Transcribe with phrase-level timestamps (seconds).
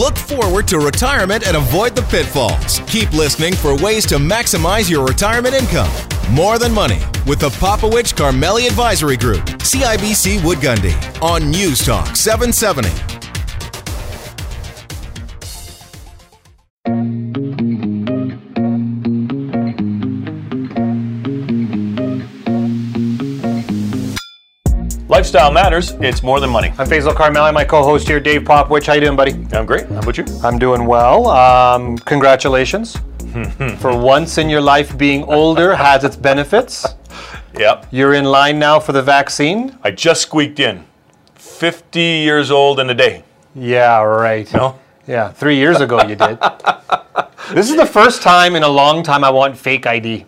[0.00, 2.80] Look forward to retirement and avoid the pitfalls.
[2.86, 5.90] Keep listening for ways to maximize your retirement income.
[6.30, 12.16] More Than Money with the Popowich Karmali Advisory Group, CIBC Wood Gundy, on News Talk
[12.16, 13.19] 770.
[25.30, 25.92] Lifestyle matters.
[26.00, 26.70] It's more than money.
[26.76, 28.88] I'm Faisal Karmali, my co-host here, Dave Popowich.
[28.88, 29.30] How you doing, buddy?
[29.52, 29.86] I'm great.
[29.86, 30.24] How about you?
[30.42, 31.28] I'm doing well.
[31.28, 32.96] Um, congratulations.
[33.78, 36.84] for once in your life, being older has its benefits.
[37.56, 37.86] Yep.
[37.92, 39.78] You're in line now for the vaccine.
[39.84, 40.84] I just squeaked in.
[41.36, 43.22] 50 years old in a day.
[43.54, 44.52] Yeah, right.
[44.52, 44.80] No?
[45.06, 46.40] Yeah, three years ago you did.
[47.52, 50.26] this is the first time in a long time I want fake ID.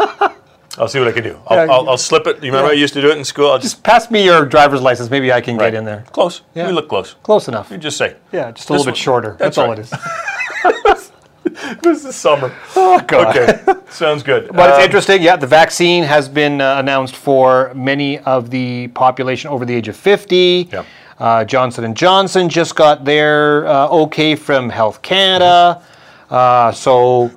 [0.78, 1.38] I'll see what I can do.
[1.46, 1.72] I'll, Yeah.
[1.72, 2.36] I'll, I'll slip it.
[2.42, 3.50] You remember I used to do it in school?
[3.50, 5.10] I'll just, Just pass me your driver's license.
[5.10, 5.70] Maybe I can right.
[5.70, 6.04] get in there.
[6.12, 6.42] Close.
[6.54, 6.66] Yeah.
[6.66, 7.14] We look close.
[7.22, 7.70] Close enough.
[7.70, 8.16] You just say.
[8.32, 9.36] Yeah, just a little bit shorter.
[9.38, 9.78] that's That's, all right.
[9.78, 9.92] it is.
[11.82, 12.54] This is summer.
[12.76, 13.36] Oh, God.
[13.36, 13.60] Okay.
[13.90, 14.48] Sounds good.
[14.52, 15.22] But it's Um, interesting.
[15.22, 19.88] Yeah, the vaccine has been uh, announced for many of the population over the age
[19.88, 20.68] of 50.
[20.72, 20.86] Yep.
[21.18, 25.82] Uh, Johnson and Johnson just got their uh, okay from Health Canada.
[26.30, 27.30] Uh, so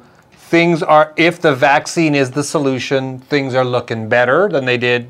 [0.50, 5.10] things are, if the vaccine is the solution, things are looking better than they did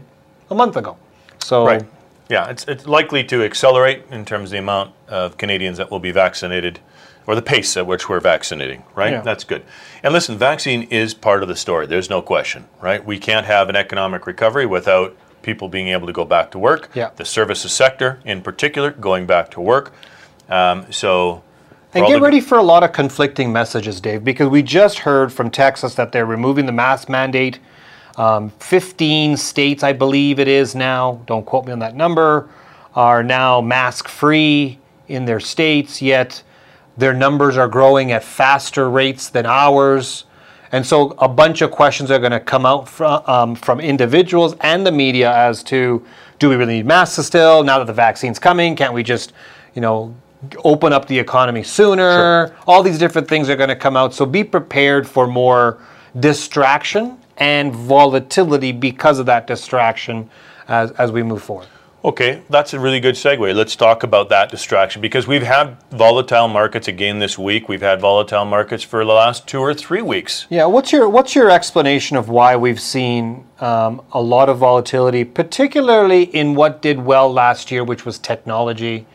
[0.50, 0.98] a month ago.
[1.40, 1.84] So Right.
[2.28, 6.00] Yeah, it's, it's likely to accelerate in terms of the amount of Canadians that will
[6.00, 6.80] be vaccinated
[7.28, 9.12] or the pace at which we're vaccinating, right?
[9.12, 9.22] Yeah.
[9.22, 9.64] That's good.
[10.02, 11.86] And listen, vaccine is part of the story.
[11.86, 13.04] There's no question, right?
[13.04, 16.90] We can't have an economic recovery without people being able to go back to work.
[16.96, 17.12] Yeah.
[17.16, 19.94] The services sector, in particular, going back to work.
[20.50, 21.44] Um, so,
[21.96, 25.50] And get ready for a lot of conflicting messages, Dave, because we just heard from
[25.50, 27.60] Texas that they're removing the mask mandate.
[28.18, 32.50] Um, 15 states, I believe it is now, don't quote me on that number,
[32.96, 36.44] are now mask free in their states, yet
[36.98, 40.26] their numbers are growing at faster rates than ours.
[40.72, 44.56] And so a bunch of questions are going to come out from, um, from individuals
[44.62, 46.06] and the media as to
[46.40, 48.76] do we really need masks still now that the vaccine's coming?
[48.76, 49.32] Can't we just,
[49.74, 50.14] you know,
[50.64, 52.56] open up the economy sooner?
[52.68, 54.14] All these different things are going to come out.
[54.14, 55.80] So be prepared for more
[56.20, 60.30] distraction and volatility because of that distraction
[60.68, 61.68] as, as we move forward.
[62.06, 63.56] Okay, that's a really good segue.
[63.56, 67.68] Let's talk about that distraction because we've had volatile markets again this week.
[67.68, 70.46] We've had volatile markets for the last two or three weeks.
[70.52, 75.24] Yeah, what's your what's your explanation of why we've seen um, a lot of volatility,
[75.24, 79.08] particularly in what did well last year, which was technology?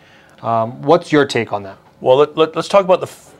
[0.43, 1.77] Um, what's your take on that?
[2.01, 3.35] Well, let, let, us talk about the f-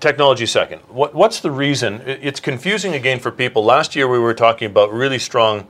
[0.00, 0.80] technology second.
[0.88, 2.00] What, what's the reason?
[2.06, 3.64] It- It's confusing again for people.
[3.64, 5.66] Last year we were talking about really strong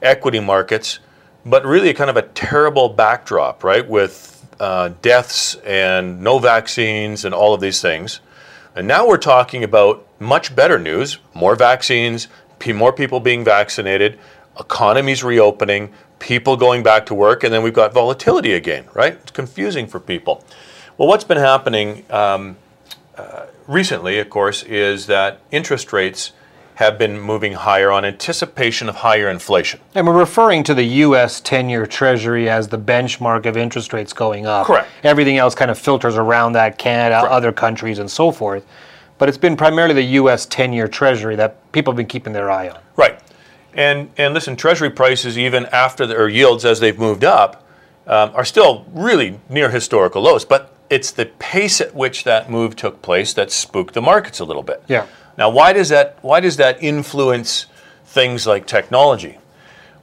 [0.00, 0.98] equity markets,
[1.46, 3.88] but really kind of a terrible backdrop, right?
[3.88, 8.20] With uh, deaths and no vaccines and all of these things.
[8.74, 12.28] And now we're talking about much better news more vaccines,
[12.74, 14.18] more people being vaccinated,
[14.58, 15.92] economies reopening,
[16.22, 19.14] people going back to work, and then we've got volatility again, right?
[19.14, 20.44] It's confusing for people.
[20.96, 22.56] Well, what's been happening um,
[23.16, 26.32] uh, recently, of course, is that interest rates
[26.76, 29.80] have been moving higher on anticipation of higher inflation.
[29.94, 31.40] And we're referring to the U.S.
[31.40, 34.66] 10-year Treasury as the benchmark of interest rates going up.
[34.66, 34.88] Correct.
[35.02, 37.32] Everything else kind of filters around that, Canada, Correct.
[37.32, 38.64] other countries, and so forth.
[39.18, 40.46] But it's been primarily the U.S.
[40.46, 42.80] 10-year Treasury that people have been keeping their eye on.
[42.96, 43.20] Right.
[43.74, 47.66] And and listen, Treasury prices even after the, or yields as they've moved up
[48.06, 50.44] um, are still really near historical lows.
[50.44, 54.44] But it's the pace at which that move took place that spooked the markets a
[54.44, 54.82] little bit.
[54.88, 55.06] Yeah.
[55.38, 57.66] Now, why does that why does that influence
[58.04, 59.38] things like technology?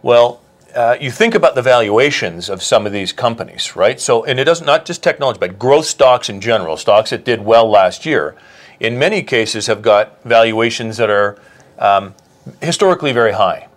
[0.02, 0.42] Well,
[0.76, 4.00] uh, you think about the valuations of some of these companies, right?
[4.00, 7.44] So, and it doesn't not just technology, but growth stocks in general, stocks that did
[7.44, 8.36] well last year,
[8.80, 11.40] in many cases have got valuations that are
[11.78, 12.16] um,
[12.62, 13.68] historically very high.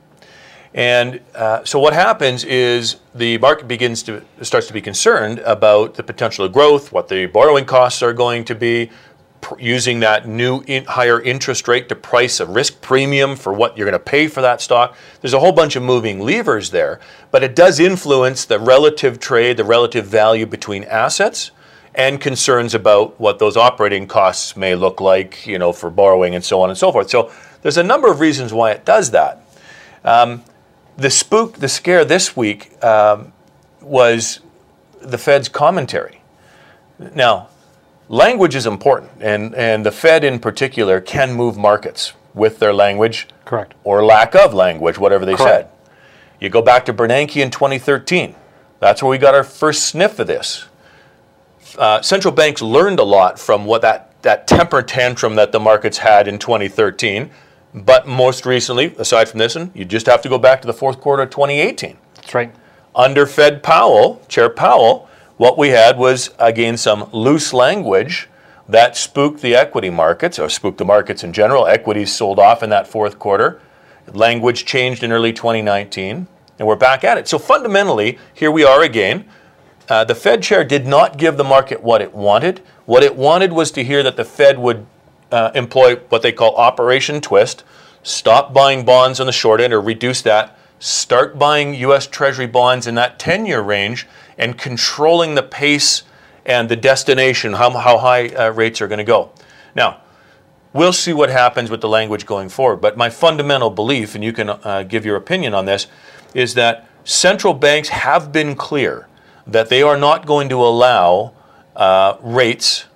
[0.74, 5.94] And uh, so what happens is the market begins to starts to be concerned about
[5.94, 8.90] the potential of growth, what the borrowing costs are going to be,
[9.58, 13.84] using that new in, higher interest rate to price a risk premium for what you're
[13.84, 14.96] going to pay for that stock.
[15.20, 17.00] There's a whole bunch of moving levers there,
[17.30, 21.50] but it does influence the relative trade, the relative value between assets
[21.94, 26.44] and concerns about what those operating costs may look like, you know, for borrowing and
[26.44, 27.10] so on and so forth.
[27.10, 27.30] So
[27.62, 29.40] there's a number of reasons why it does that.
[30.04, 30.42] Um,
[30.96, 33.32] the spook, the scare this week um,
[33.80, 34.40] was
[35.00, 36.20] the Fed's commentary.
[37.14, 37.48] Now,
[38.08, 43.28] language is important, and, and the Fed in particular can move markets with their language
[43.44, 43.74] Correct.
[43.84, 45.68] or lack of language, whatever they Correct.
[45.68, 45.98] said.
[46.40, 48.34] You go back to Bernanke in 2013.
[48.80, 50.66] That's where we got our first sniff of this.
[51.78, 55.98] uh, central banks learned a lot from what that, that temper tantrum that the markets
[55.98, 57.30] had in 2013.
[57.74, 60.74] But most recently, aside from this one, you just have to go back to the
[60.74, 61.96] fourth quarter of 2018.
[62.14, 62.54] That's right.
[62.94, 65.08] Under Fed Powell, Chair Powell,
[65.38, 68.28] what we had was, again, some loose language
[68.68, 71.66] that spooked the equity markets, or spooked the markets in general.
[71.66, 73.60] Equities sold off in that fourth quarter.
[74.12, 76.26] Language changed in early 2019,
[76.58, 77.26] and we're back at it.
[77.26, 79.24] So fundamentally, here we are again.
[79.88, 82.60] Uh, the Fed chair did not give the market what it wanted.
[82.84, 84.86] What it wanted was to hear that the Fed would
[85.32, 87.64] uh, employ what they call Operation Twist,
[88.02, 92.06] stop buying bonds on the short end or reduce that, start buying U.S.
[92.06, 94.06] Treasury bonds in that 10 year range,
[94.38, 96.02] and controlling the pace
[96.44, 99.30] and the destination, how, how high uh, rates are going to go.
[99.74, 100.00] Now,
[100.72, 104.32] we'll see what happens with the language going forward, but my fundamental belief, and you
[104.32, 105.86] can uh, give your opinion on this,
[106.34, 109.08] is that central banks have been clear
[109.46, 111.32] that they are not going to allow
[111.76, 112.86] uh, rates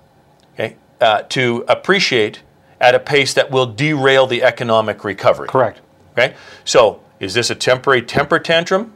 [1.01, 2.41] uh, to appreciate
[2.79, 5.47] at a pace that will derail the economic recovery.
[5.47, 5.81] Correct.
[6.13, 8.93] Okay, so is this a temporary temper tantrum?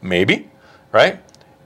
[0.00, 0.50] Maybe,
[0.92, 1.20] right?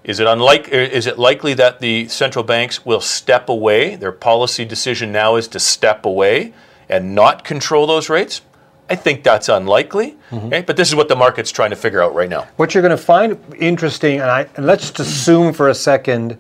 [0.04, 0.68] Is it unlike?
[0.68, 3.94] Is it likely that the central banks will step away?
[3.96, 6.52] Their policy decision now is to step away
[6.88, 8.42] and not control those rates.
[8.90, 10.16] I think that's unlikely.
[10.30, 10.46] Mm-hmm.
[10.46, 12.48] Okay, but this is what the market's trying to figure out right now.
[12.56, 16.36] What you're going to find interesting, and, I, and let's just assume for a second,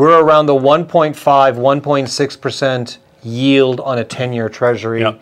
[0.00, 5.02] we're around the 1.5, 1.6 percent yield on a 10-year Treasury.
[5.02, 5.18] Yeah.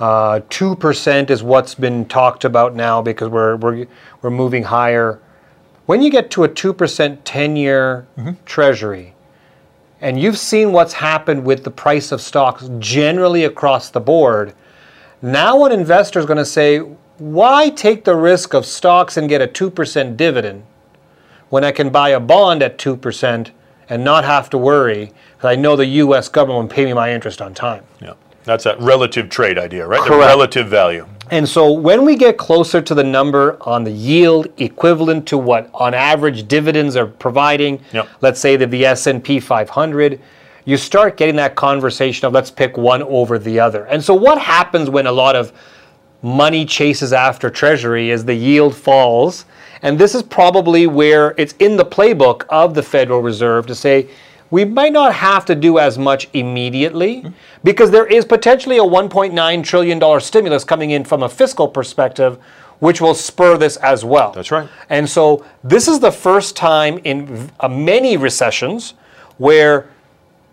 [0.00, 3.86] Uh, two percent is what's been talked about now because we're we're
[4.22, 5.20] we're moving higher.
[5.86, 6.74] When you get to a 2%
[7.22, 8.32] 10-year mm-hmm.
[8.44, 9.14] treasury,
[10.00, 14.52] and you've seen what's happened with the price of stocks generally across the board,
[15.22, 16.78] now an investor is going to say,
[17.18, 20.64] why take the risk of stocks and get a 2% dividend
[21.48, 23.52] when I can buy a bond at 2%
[23.88, 26.28] and not have to worry because I know the U.S.
[26.28, 27.84] government will pay me my interest on time?
[28.00, 28.14] Yeah.
[28.44, 29.98] That's that relative trade idea, right?
[29.98, 30.12] Correct.
[30.12, 31.06] The relative value.
[31.32, 35.68] And so when we get closer to the number on the yield equivalent to what
[35.74, 38.08] on average dividends are providing, yep.
[38.20, 40.20] let's say that the S&P 500,
[40.64, 43.86] you start getting that conversation of let's pick one over the other.
[43.86, 45.52] And so what happens when a lot of
[46.26, 49.44] money chases after treasury as the yield falls,
[49.82, 54.08] and this is probably where it's in the playbook of the Federal Reserve to say
[54.50, 57.24] we might not have to do as much immediately
[57.62, 62.38] because there is potentially a $1.9 trillion stimulus coming in from a fiscal perspective,
[62.80, 64.32] which will spur this as well.
[64.32, 64.68] That's right.
[64.88, 68.94] And so this is the first time in uh, many recessions
[69.38, 69.88] where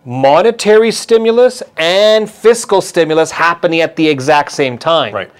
[0.06, 5.14] monetary stimulus and fiscal stimulus happening at the exact same time.
[5.14, 5.32] Right.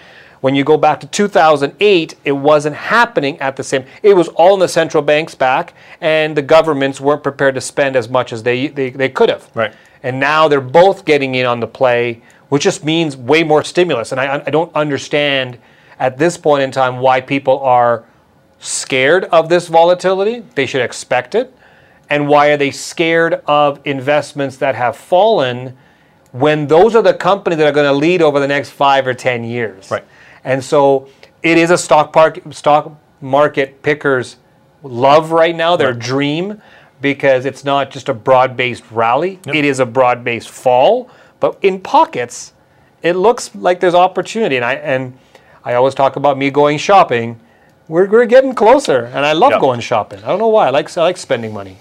[0.44, 3.86] When you go back to 2008, it wasn't happening at the same.
[4.02, 7.96] It was all in the central bank's back, and the governments weren't prepared to spend
[7.96, 9.50] as much as they they, they could have.
[9.54, 9.72] Right.
[10.02, 12.20] And now they're both getting in on the play,
[12.50, 14.12] which just means way more stimulus.
[14.12, 15.56] And I I don't understand
[15.98, 18.04] at this point in time why people are
[18.58, 20.40] scared of this volatility.
[20.56, 21.56] They should expect it.
[22.10, 25.74] And why are they scared of investments that have fallen
[26.32, 29.14] when those are the companies that are going to lead over the next five or
[29.14, 29.90] 10 years?
[29.90, 30.04] Right.
[30.44, 31.08] And so
[31.42, 34.36] it is a stock park stock market pickers
[34.82, 35.98] love right now, their right.
[35.98, 36.62] dream,
[37.00, 39.40] because it's not just a broad-based rally.
[39.46, 39.54] Yep.
[39.54, 42.52] It is a broad-based fall, but in pockets,
[43.02, 44.56] it looks like there's opportunity.
[44.56, 45.18] And I and
[45.64, 47.40] I always talk about me going shopping.
[47.88, 49.60] We're, we're getting closer, and I love yep.
[49.60, 50.22] going shopping.
[50.24, 50.68] I don't know why.
[50.68, 51.76] I like I like spending money.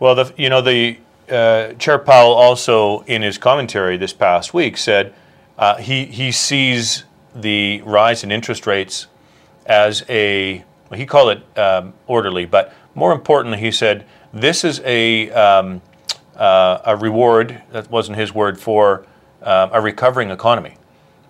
[0.00, 0.98] Well, the, you know the
[1.30, 5.14] uh, Chair Powell also in his commentary this past week said
[5.58, 9.06] uh, he he sees the rise in interest rates
[9.66, 14.80] as a, well, he called it um, orderly, but more importantly, he said this is
[14.84, 15.82] a, um,
[16.36, 19.06] uh, a reward, that wasn't his word, for
[19.42, 20.76] uh, a recovering economy.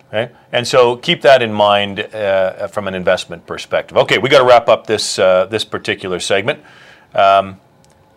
[0.09, 0.31] Okay?
[0.51, 3.97] And so keep that in mind uh, from an investment perspective.
[3.97, 6.61] Okay, we got to wrap up this, uh, this particular segment.
[7.13, 7.59] Um,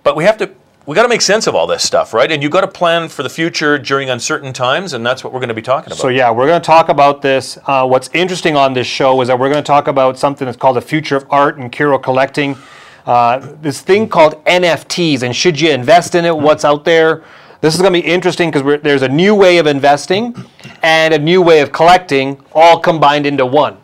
[0.02, 0.50] but we have to
[0.88, 2.32] we got to make sense of all this stuff, right?
[2.32, 5.38] And you got to plan for the future during uncertain times, and that's what we're
[5.38, 5.98] going to be talking about.
[5.98, 7.58] So yeah, we're going to talk about this.
[7.66, 10.56] Uh, what's interesting on this show is that we're going to talk about something that's
[10.56, 12.56] called the future of art and curio collecting.
[13.04, 16.34] Uh, this thing called NFTs, and should you invest in it?
[16.34, 17.22] What's out there?
[17.60, 20.34] This is going to be interesting because there's a new way of investing
[20.82, 23.76] and a new way of collecting, all combined into one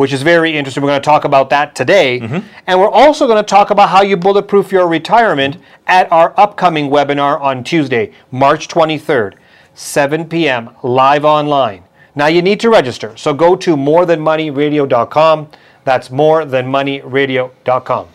[0.00, 0.82] which is very interesting.
[0.82, 2.20] We're going to talk about that today.
[2.20, 2.46] Mm-hmm.
[2.66, 6.88] And we're also going to talk about how you bulletproof your retirement at our upcoming
[6.88, 9.34] webinar on Tuesday, March 23rd,
[9.74, 11.84] 7 p.m., live online.
[12.14, 13.14] Now you need to register.
[13.18, 15.48] So go to morethanmoneyradio.com.
[15.84, 18.08] That's morethanmoneyradio.com.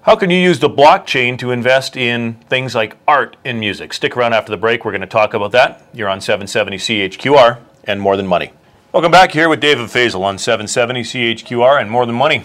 [0.00, 3.92] How can you use the blockchain to invest in things like art and music?
[3.92, 4.86] Stick around after the break.
[4.86, 5.84] We're going to talk about that.
[5.92, 8.52] You're on 770 CHQR and More Than Money.
[8.92, 12.44] Welcome back here with David Fazel on 770 CHQR and More Than Money.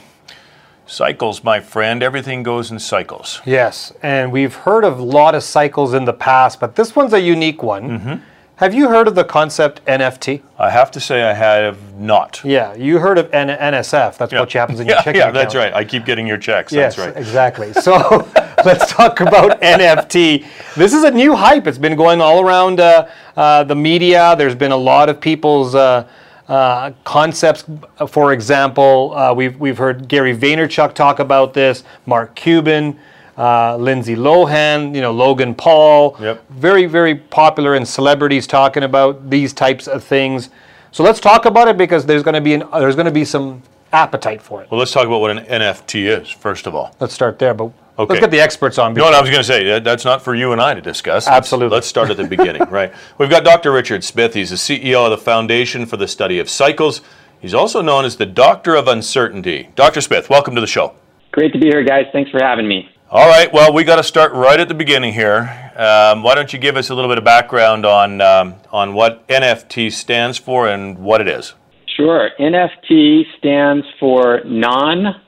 [0.85, 2.01] Cycles, my friend.
[2.01, 3.41] Everything goes in cycles.
[3.45, 7.11] Yes, and we've heard of a lot of cycles in the past, but this one's
[7.11, 7.89] a unique one.
[7.89, 8.15] Mm-hmm.
[8.55, 10.41] Have you heard of the concept NFT?
[10.57, 12.39] I have to say I have not.
[12.45, 14.17] Yeah, you heard of N- NSF.
[14.17, 15.33] That's what happens in your checking yeah, account.
[15.33, 15.73] that's right.
[15.73, 16.71] I keep getting your checks.
[16.71, 17.17] Yes, that's right.
[17.17, 17.73] exactly.
[17.73, 17.91] So
[18.65, 20.45] let's talk about NFT.
[20.75, 21.67] This is a new hype.
[21.67, 24.33] It's been going all around uh, uh, the media.
[24.37, 26.07] There's been a lot of people's uh,
[26.47, 27.65] uh, concepts.
[28.07, 31.83] For example, uh, we've we've heard Gary Vaynerchuk talk about this.
[32.05, 32.99] Mark Cuban.
[33.37, 36.49] Uh, Lindsay Lohan, you know Logan Paul, Yep.
[36.49, 40.49] very very popular and celebrities talking about these types of things.
[40.91, 43.25] So let's talk about it because there's going to be an, there's going to be
[43.25, 43.61] some
[43.93, 44.71] appetite for it.
[44.71, 46.95] Well, let's talk about what an NFT is, first of all.
[46.99, 48.13] Let's start there, but Okay.
[48.13, 48.91] let's get the experts on.
[48.91, 49.63] You know what I was going to say?
[49.65, 51.25] that- That's not for you and I to discuss.
[51.25, 51.75] Let's- Absolutely.
[51.75, 52.93] Let's start at the beginning, right?
[53.17, 53.71] We've got Dr.
[53.71, 54.33] Richard Smith.
[54.35, 57.01] He's the CEO of the Foundation for the Study of Cycles.
[57.39, 59.69] He's also known as the Doctor of Uncertainty.
[59.75, 60.01] Dr.
[60.01, 60.93] Smith, welcome to the show.
[61.31, 62.05] Great to be here, guys.
[62.11, 62.89] Thanks for having me.
[63.09, 65.71] All right, well, we got to start right at the beginning here.
[65.77, 69.25] Um, why don't you give us a little bit of background on, um, on what
[69.29, 71.53] NFT stands for and what it is?
[71.95, 72.29] Sure.
[72.39, 75.21] NFT stands for non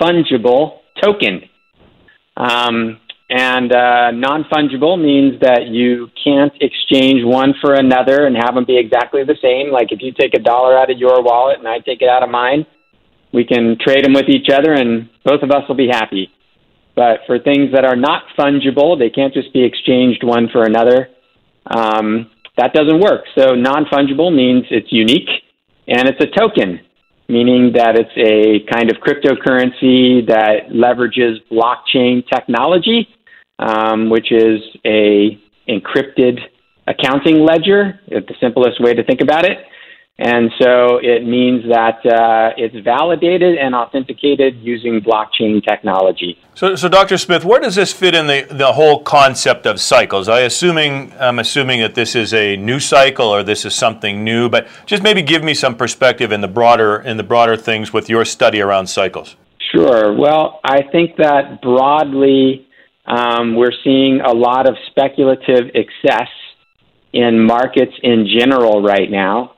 [0.00, 1.42] fungible token.
[2.40, 8.54] Um, and uh, non fungible means that you can't exchange one for another and have
[8.54, 9.70] them be exactly the same.
[9.70, 12.24] Like if you take a dollar out of your wallet and I take it out
[12.24, 12.66] of mine,
[13.32, 16.30] we can trade them with each other and both of us will be happy.
[16.96, 21.08] But for things that are not fungible, they can't just be exchanged one for another.
[21.66, 23.24] Um, that doesn't work.
[23.38, 25.28] So non fungible means it's unique
[25.86, 26.80] and it's a token,
[27.30, 33.08] meaning that it's a kind of cryptocurrency that leverages blockchain technology,
[33.58, 36.40] um, which is a encrypted
[36.86, 39.58] accounting ledger, the simplest way to think about it.
[40.22, 46.38] And so it means that uh, it's validated and authenticated using blockchain technology.
[46.54, 47.16] So, so Dr.
[47.16, 50.28] Smith, where does this fit in the, the whole concept of cycles?
[50.28, 54.50] I assuming I'm assuming that this is a new cycle or this is something new,
[54.50, 58.10] but just maybe give me some perspective in the broader in the broader things with
[58.10, 59.36] your study around cycles.
[59.74, 60.14] Sure.
[60.14, 62.68] Well, I think that broadly
[63.06, 66.28] um, we're seeing a lot of speculative excess
[67.14, 69.54] in markets in general right now.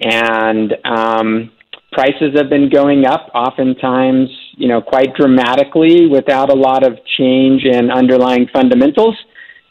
[0.00, 1.50] And um,
[1.92, 7.64] prices have been going up, oftentimes, you know, quite dramatically without a lot of change
[7.64, 9.16] in underlying fundamentals.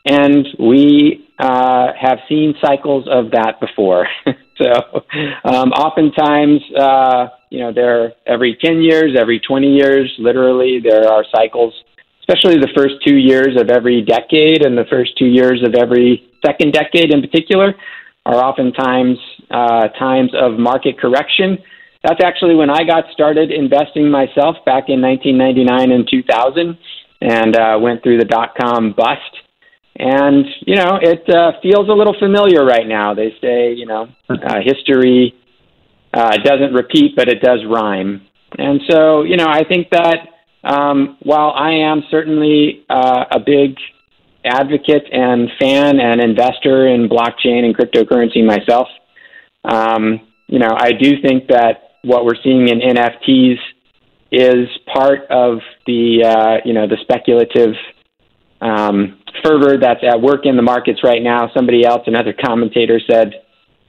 [0.06, 4.08] And we uh, have seen cycles of that before.
[4.58, 5.04] so,
[5.44, 11.26] um, oftentimes, uh, you know, there every 10 years, every 20 years, literally, there are
[11.36, 11.74] cycles,
[12.22, 16.32] especially the first two years of every decade and the first two years of every
[16.46, 17.74] second decade in particular,
[18.26, 19.18] are oftentimes
[19.52, 21.58] uh, times of market correction.
[22.04, 26.78] That's actually when I got started investing myself back in 1999 and 2000
[27.22, 29.22] and uh, went through the dot com bust.
[29.98, 33.14] And, you know, it uh, feels a little familiar right now.
[33.14, 35.34] They say, you know, uh, history
[36.14, 38.22] uh, doesn't repeat, but it does rhyme.
[38.58, 40.18] And so, you know, I think that
[40.64, 43.78] um, while I am certainly uh, a big
[44.44, 48.88] advocate and fan and investor in blockchain and cryptocurrency myself,
[49.70, 53.58] um, you know, I do think that what we're seeing in NFTs
[54.32, 57.74] is part of the, uh, you know, the speculative
[58.62, 61.50] um, fervor that's at work in the markets right now.
[61.54, 63.34] Somebody else, another commentator, said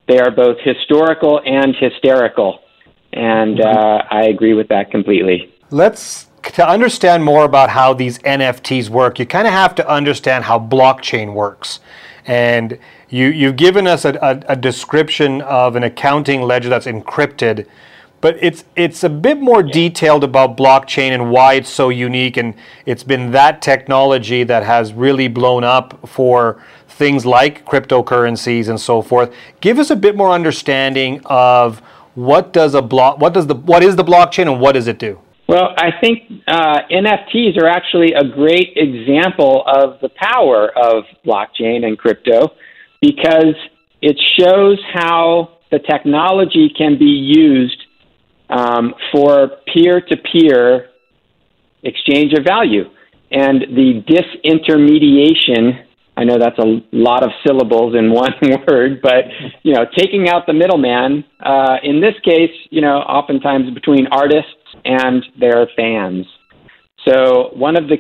[0.08, 2.60] they are both historical and hysterical,
[3.12, 5.52] and uh, I agree with that completely.
[5.70, 9.18] Let's to understand more about how these NFTs work.
[9.18, 11.80] You kind of have to understand how blockchain works,
[12.26, 12.78] and
[13.08, 17.66] you you've given us a, a, a description of an accounting ledger that's encrypted.
[18.20, 22.54] But it's it's a bit more detailed about blockchain and why it's so unique, and
[22.84, 29.02] it's been that technology that has really blown up for things like cryptocurrencies and so
[29.02, 29.32] forth.
[29.60, 31.80] Give us a bit more understanding of
[32.14, 34.98] what does a block, what does the what is the blockchain and what does it
[34.98, 35.20] do?
[35.48, 41.86] Well, I think uh, NFTs are actually a great example of the power of blockchain
[41.86, 42.48] and crypto
[43.00, 43.54] because
[44.02, 47.80] it shows how the technology can be used
[48.50, 50.90] um, for peer to peer
[51.84, 52.84] exchange of value.
[53.30, 55.84] And the disintermediation,
[56.16, 58.32] I know that's a lot of syllables in one
[58.68, 59.24] word, but
[59.62, 64.50] you know, taking out the middleman, uh, in this case, you know, oftentimes between artists
[64.86, 66.26] and their fans.
[67.06, 67.98] So one of the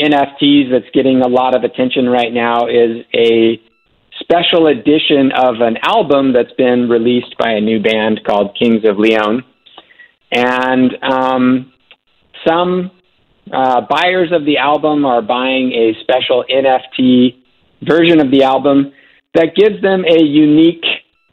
[0.00, 3.60] NFTs that's getting a lot of attention right now is a
[4.20, 8.98] special edition of an album that's been released by a new band called Kings of
[8.98, 9.44] Leon.
[10.30, 11.72] And um,
[12.46, 12.90] some
[13.52, 17.42] uh, buyers of the album are buying a special NFT
[17.82, 18.92] version of the album
[19.34, 20.84] that gives them a unique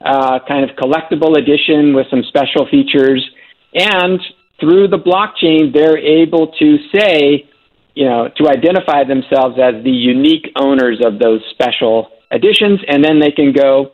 [0.03, 3.27] uh, kind of collectible edition with some special features.
[3.74, 4.20] And
[4.59, 7.49] through the blockchain, they're able to say,
[7.95, 13.19] you know, to identify themselves as the unique owners of those special editions, and then
[13.19, 13.91] they can go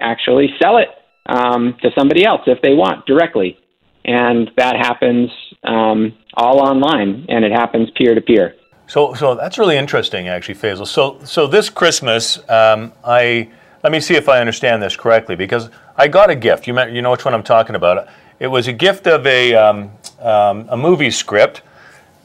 [0.00, 0.88] actually sell it
[1.26, 3.58] um, to somebody else if they want directly.
[4.04, 5.30] And that happens
[5.64, 8.54] um, all online, and it happens peer to peer.
[8.86, 10.86] So, so that's really interesting, actually, Faisal.
[10.86, 13.50] So, so this Christmas, um, I
[13.82, 16.66] let me see if I understand this correctly because I got a gift.
[16.66, 18.08] You, met, you know which one I'm talking about.
[18.38, 19.90] It was a gift of a um,
[20.20, 21.62] um, a movie script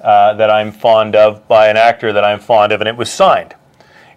[0.01, 3.12] uh, that I'm fond of by an actor that I'm fond of, and it was
[3.12, 3.56] signed.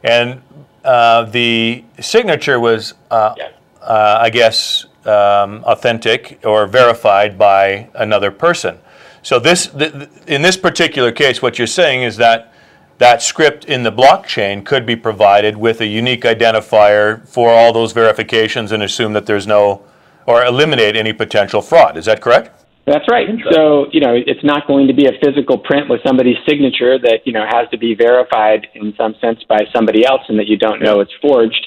[0.02, 0.42] And
[0.84, 3.34] uh, the signature was, uh,
[3.80, 8.78] uh, I guess, um, authentic or verified by another person.
[9.22, 12.52] So this, th- in this particular case, what you're saying is that
[12.98, 17.92] that script in the blockchain could be provided with a unique identifier for all those
[17.92, 19.82] verifications and assume that there's no,
[20.26, 21.96] or eliminate any potential fraud.
[21.96, 22.64] Is that correct?
[22.86, 23.26] That's right.
[23.50, 27.20] So, you know, it's not going to be a physical print with somebody's signature that,
[27.24, 30.58] you know, has to be verified in some sense by somebody else and that you
[30.58, 31.66] don't know it's forged.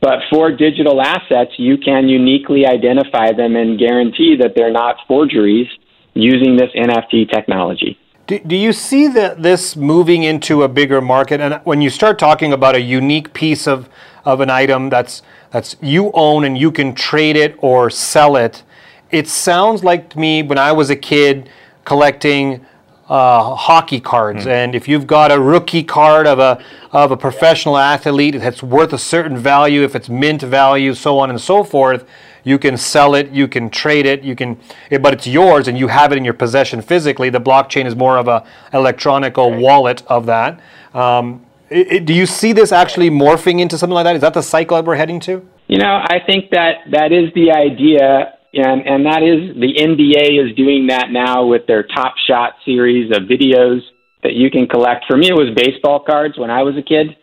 [0.00, 5.66] But for digital assets, you can uniquely identify them and guarantee that they're not forgeries
[6.14, 7.98] using this NFT technology.
[8.26, 11.40] Do, do you see that this moving into a bigger market?
[11.40, 13.88] And when you start talking about a unique piece of,
[14.24, 18.62] of an item that's, that's you own and you can trade it or sell it,
[19.10, 21.48] it sounds like to me when I was a kid
[21.84, 22.64] collecting
[23.08, 24.50] uh, hockey cards, mm.
[24.50, 28.94] and if you've got a rookie card of a of a professional athlete that's worth
[28.94, 32.06] a certain value, if it's mint value, so on and so forth,
[32.44, 34.58] you can sell it, you can trade it, you can,
[35.00, 37.28] but it's yours and you have it in your possession physically.
[37.28, 40.60] The blockchain is more of a electronical wallet of that.
[40.94, 44.16] Um, it, it, do you see this actually morphing into something like that?
[44.16, 45.46] Is that the cycle that we're heading to?
[45.68, 50.38] You know, I think that that is the idea and and that is the NBA
[50.38, 53.80] is doing that now with their Top Shot series of videos
[54.22, 55.04] that you can collect.
[55.08, 57.16] For me, it was baseball cards when I was a kid.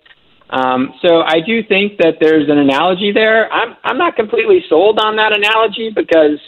[0.49, 3.51] Um, so I do think that there's an analogy there.
[3.51, 6.39] I'm I'm not completely sold on that analogy because,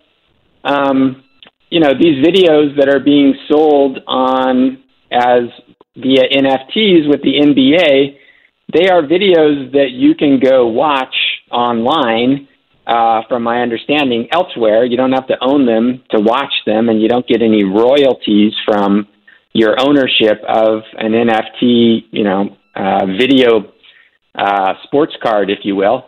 [0.66, 1.24] um,
[1.70, 5.48] you know, these videos that are being sold on as
[5.96, 8.18] via NFTs with the NBA,
[8.74, 11.16] they are videos that you can go watch
[11.52, 12.48] online
[12.88, 14.86] uh, from my understanding, elsewhere.
[14.86, 18.54] You don't have to own them to watch them, and you don't get any royalties
[18.66, 19.08] from
[19.54, 23.72] your ownership of an NFT, you know, uh, video
[24.36, 26.06] uh, sports card, if you will.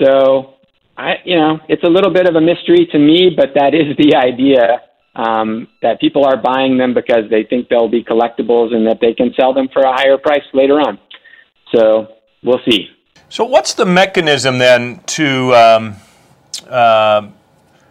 [0.00, 0.54] So,
[0.96, 3.96] I, you know, it's a little bit of a mystery to me, but that is
[3.98, 4.82] the idea
[5.16, 9.14] um, that people are buying them because they think they'll be collectibles and that they
[9.14, 10.98] can sell them for a higher price later on.
[11.74, 12.08] So,
[12.42, 12.90] we'll see.
[13.28, 15.96] So, what's the mechanism then to um,
[16.68, 17.28] uh,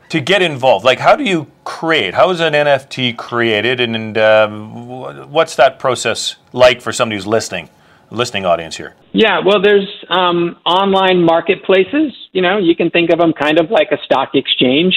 [0.09, 0.85] to get involved?
[0.85, 2.13] Like, how do you create?
[2.13, 4.47] How is an NFT created, and, and uh,
[5.27, 7.69] what's that process like for somebody who's listening,
[8.11, 8.95] listening audience here?
[9.11, 12.13] Yeah, well, there's um, online marketplaces.
[12.31, 14.95] You know, you can think of them kind of like a stock exchange.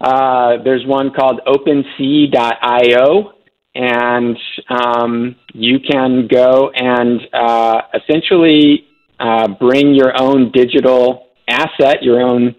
[0.00, 3.32] Uh, there's one called OpenSea.io,
[3.74, 4.36] and
[4.70, 8.86] um, you can go and uh, essentially
[9.20, 12.54] uh, bring your own digital asset, your own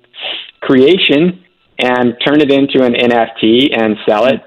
[0.61, 1.43] creation
[1.79, 4.41] and turn it into an NFT and sell it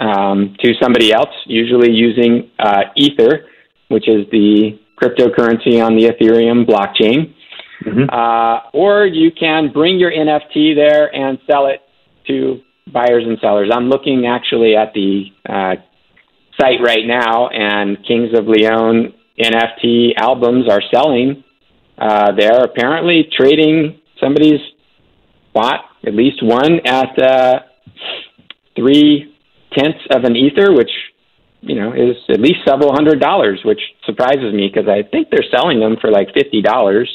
[0.00, 3.46] um, to somebody else, usually using uh, Ether,
[3.88, 7.34] which is the cryptocurrency on the Ethereum blockchain.
[7.84, 8.10] Mm-hmm.
[8.10, 11.81] Uh, or you can bring your NFT there and sell it
[12.26, 12.60] to
[12.92, 13.70] buyers and sellers.
[13.72, 15.74] I'm looking actually at the uh,
[16.60, 21.44] site right now, and Kings of Leon NFT albums are selling.
[21.98, 24.60] Uh, they're apparently trading somebody's
[25.54, 27.60] bought at least one at uh,
[28.76, 29.34] three
[29.72, 30.90] tenths of an ether, which
[31.60, 35.48] you know is at least several hundred dollars, which surprises me because I think they're
[35.54, 37.08] selling them for like fifty dollars.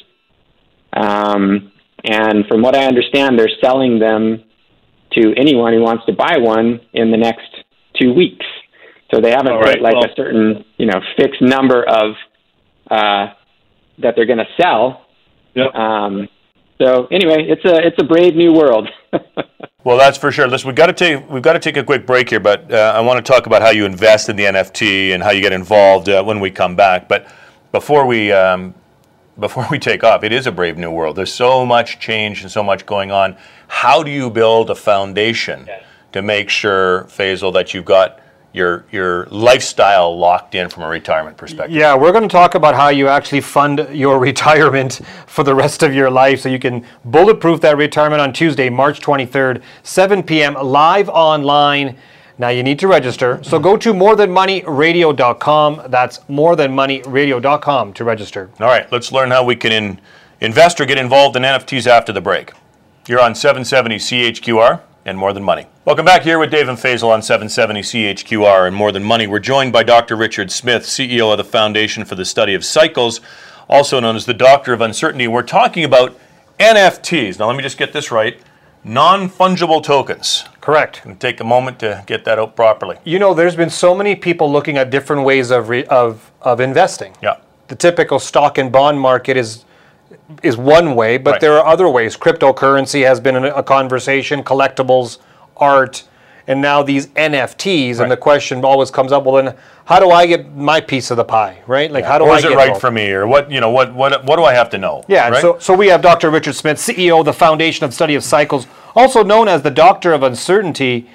[0.93, 1.72] Um,
[2.04, 4.43] and from what I understand, they're selling them
[5.17, 7.49] to anyone who wants to buy one in the next
[7.99, 8.45] two weeks.
[9.13, 12.15] So they haven't right, put like well, a certain you know fixed number of
[12.89, 13.34] uh,
[13.99, 15.06] that they're going to sell.
[15.56, 15.73] Yep.
[15.75, 16.27] Um,
[16.80, 18.88] So anyway, it's a it's a brave new world.
[19.84, 20.47] well, that's for sure.
[20.47, 22.93] Listen, we've got to take we've got to take a quick break here, but uh,
[22.95, 25.53] I want to talk about how you invest in the NFT and how you get
[25.53, 27.08] involved uh, when we come back.
[27.08, 27.27] But
[27.71, 28.75] before we um,
[29.39, 31.15] before we take off, it is a brave new world.
[31.15, 33.38] There's so much change and so much going on.
[33.67, 35.84] How do you build a foundation yeah.
[36.13, 38.19] to make sure, Faisal, that you've got
[38.54, 41.76] your your lifestyle locked in from a retirement perspective.
[41.76, 45.84] Yeah, we're going to talk about how you actually fund your retirement for the rest
[45.84, 50.56] of your life so you can bulletproof that retirement on Tuesday, March 23rd, 7 p.m.
[50.56, 51.97] live online.
[52.39, 53.43] Now you need to register.
[53.43, 55.84] So go to morethanmoneyradio.com.
[55.88, 58.50] That's morethanmoneyradio.com to register.
[58.60, 60.00] All right, let's learn how we can in,
[60.39, 62.52] invest or get involved in NFTs after the break.
[63.08, 65.65] You're on 770 CHQR and More Than Money.
[65.86, 69.26] Welcome back here with Dave and Faisal on 770 CHQR and More Than Money.
[69.26, 70.15] We're joined by Dr.
[70.15, 73.21] Richard Smith, CEO of the Foundation for the Study of Cycles,
[73.69, 75.28] also known as the Doctor of Uncertainty.
[75.28, 76.19] We're talking about
[76.60, 77.39] NFTs.
[77.39, 78.39] Now, let me just get this right
[78.88, 80.45] non fungible tokens.
[80.62, 81.02] Correct.
[81.06, 82.97] And take a moment to get that out properly.
[83.04, 86.60] You know, there's been so many people looking at different ways of, re- of, of
[86.60, 87.15] investing.
[87.21, 87.38] Yeah.
[87.67, 89.65] The typical stock and bond market is
[90.43, 91.41] is one way, but right.
[91.41, 92.15] there are other ways.
[92.17, 95.19] Cryptocurrency has been a conversation, collectibles,
[95.58, 96.04] art,
[96.47, 97.95] and now these NFTs.
[97.95, 98.03] Right.
[98.03, 99.55] And the question always comes up: Well, then,
[99.86, 101.62] how do I get my piece of the pie?
[101.67, 101.91] Right?
[101.91, 102.10] Like, yeah.
[102.10, 102.38] how do or I?
[102.38, 102.81] Is it right involved?
[102.81, 103.51] for me, or what?
[103.51, 103.93] You know, what?
[103.93, 104.25] What?
[104.25, 105.03] What do I have to know?
[105.07, 105.29] Yeah.
[105.29, 105.41] Right?
[105.41, 106.29] So, so we have Dr.
[106.29, 110.13] Richard Smith, CEO of the Foundation of Study of Cycles, also known as the Doctor
[110.13, 111.10] of Uncertainty.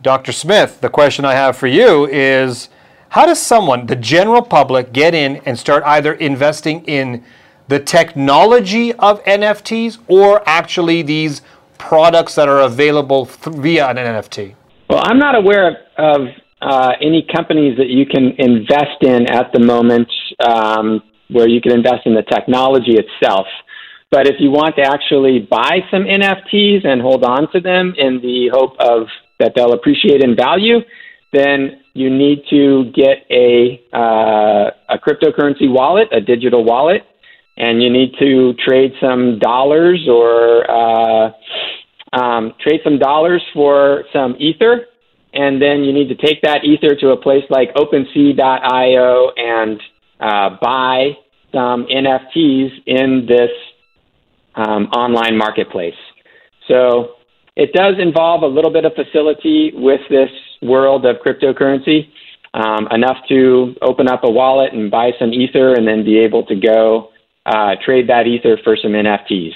[0.00, 0.30] Dr.
[0.32, 2.68] Smith, the question I have for you is.
[3.10, 7.24] How does someone, the general public, get in and start either investing in
[7.66, 11.40] the technology of NFTs or actually these
[11.78, 14.54] products that are available th- via an NFT?
[14.88, 16.28] Well, I'm not aware of, of
[16.62, 20.08] uh, any companies that you can invest in at the moment
[20.40, 23.46] um, where you can invest in the technology itself.
[24.10, 28.20] But if you want to actually buy some NFTs and hold on to them in
[28.22, 30.78] the hope of that they'll appreciate in value,
[31.32, 37.02] then you need to get a uh, a cryptocurrency wallet, a digital wallet,
[37.58, 41.30] and you need to trade some dollars or uh,
[42.12, 44.86] um, trade some dollars for some ether,
[45.34, 49.80] and then you need to take that ether to a place like OpenSea.io and
[50.20, 51.12] uh, buy
[51.52, 53.50] some NFTs in this
[54.54, 55.94] um, online marketplace.
[56.66, 57.14] So
[57.56, 60.30] it does involve a little bit of facility with this
[60.62, 62.08] world of cryptocurrency,
[62.54, 66.44] um, enough to open up a wallet and buy some ether, and then be able
[66.46, 67.10] to go
[67.46, 69.52] uh, trade that ether for some NFTs.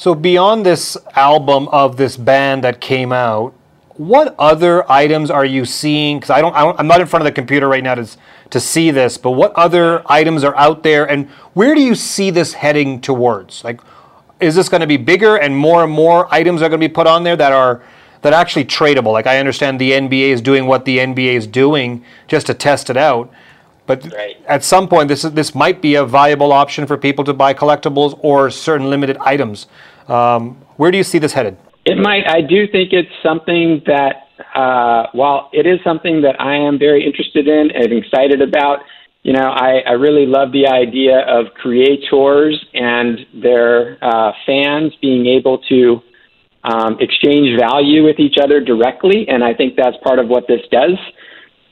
[0.00, 3.52] So beyond this album of this band that came out,
[3.98, 6.16] what other items are you seeing?
[6.16, 8.08] Because I don't, I am not in front of the computer right now to
[8.48, 12.30] to see this, but what other items are out there, and where do you see
[12.30, 13.62] this heading towards?
[13.62, 13.82] Like,
[14.40, 16.92] is this going to be bigger, and more and more items are going to be
[16.92, 17.82] put on there that are
[18.22, 19.12] that are actually tradable?
[19.12, 22.88] Like, I understand the NBA is doing what the NBA is doing just to test
[22.88, 23.30] it out,
[23.90, 24.36] but right.
[24.46, 27.52] at some point, this is, this might be a viable option for people to buy
[27.52, 29.66] collectibles or certain limited items.
[30.10, 31.56] Um, where do you see this headed?
[31.84, 32.28] It might.
[32.28, 37.06] I do think it's something that, uh, while it is something that I am very
[37.06, 38.80] interested in and excited about,
[39.22, 45.26] you know, I, I really love the idea of creators and their uh, fans being
[45.26, 46.00] able to
[46.64, 50.60] um, exchange value with each other directly, and I think that's part of what this
[50.70, 50.98] does.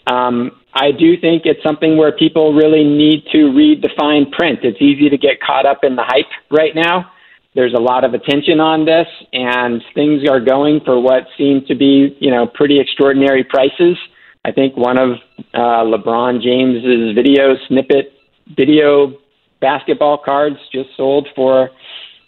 [0.06, 4.60] Um, I do think it's something where people really need to read the fine print.
[4.62, 7.10] It's easy to get caught up in the hype right now.
[7.58, 11.74] There's a lot of attention on this, and things are going for what seem to
[11.74, 13.96] be, you know, pretty extraordinary prices.
[14.44, 15.16] I think one of
[15.52, 18.12] uh, LeBron James's video snippet
[18.56, 19.18] video
[19.60, 21.70] basketball cards just sold for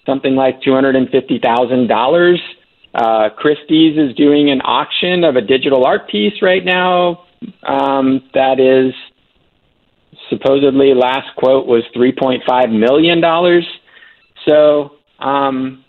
[0.04, 2.40] something like two hundred and fifty thousand dollars.
[2.92, 7.26] Uh, Christie's is doing an auction of a digital art piece right now
[7.62, 8.92] um, that is
[10.28, 13.22] supposedly last quote was $3.5 million.
[14.48, 15.84] So, um,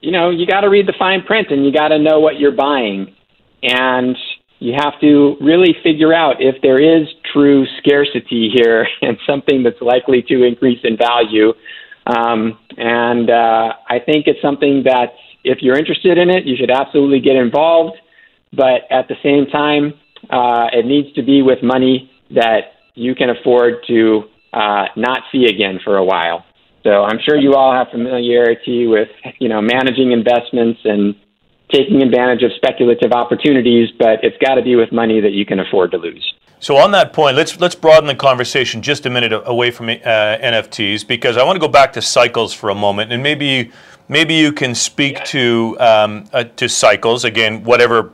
[0.00, 2.38] you know, you got to read the fine print and you got to know what
[2.38, 3.14] you're buying.
[3.62, 4.16] And
[4.58, 9.80] you have to really figure out if there is true scarcity here and something that's
[9.80, 11.52] likely to increase in value.
[12.06, 15.12] Um, and uh, I think it's something that
[15.44, 17.96] if you're interested in it, you should absolutely get involved.
[18.52, 19.94] But at the same time,
[20.28, 25.44] uh, it needs to be with money that you can afford to uh, not see
[25.44, 26.44] again for a while.
[26.82, 31.14] So I'm sure you all have familiarity with you know managing investments and
[31.70, 35.60] taking advantage of speculative opportunities, but it's got to be with money that you can
[35.60, 36.34] afford to lose.
[36.58, 39.92] So on that point, let's let's broaden the conversation just a minute away from uh,
[39.92, 43.70] NFTs because I want to go back to cycles for a moment and maybe
[44.08, 45.24] maybe you can speak yeah.
[45.24, 48.12] to um, uh, to cycles again, whatever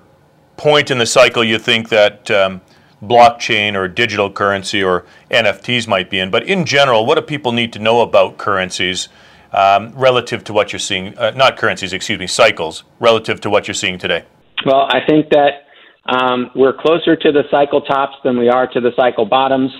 [0.56, 2.60] point in the cycle you think that um,
[3.02, 6.30] blockchain or digital currency or NFTs might be in.
[6.30, 9.08] But in general, what do people need to know about currencies
[9.52, 11.16] um, relative to what you're seeing?
[11.18, 14.24] Uh, not currencies, excuse me, cycles relative to what you're seeing today.
[14.64, 15.66] Well, I think that
[16.06, 19.70] um, we're closer to the cycle tops than we are to the cycle bottoms.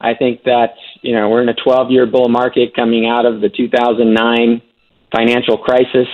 [0.00, 3.48] I think that you know we're in a 12-year bull market coming out of the
[3.48, 4.62] 2009
[5.14, 6.08] financial crisis,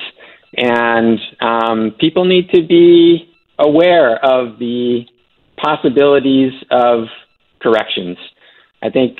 [0.56, 5.06] and um, people need to be aware of the
[5.62, 7.04] possibilities of
[7.60, 8.16] corrections.
[8.82, 9.18] I think